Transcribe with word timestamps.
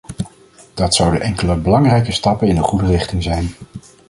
Dat 0.73 0.95
zouden 0.95 1.21
enkele 1.21 1.55
belangrijke 1.55 2.11
stappen 2.11 2.47
in 2.47 2.55
de 2.55 2.61
goede 2.61 2.85
richting 2.87 3.23
zijn. 3.23 3.51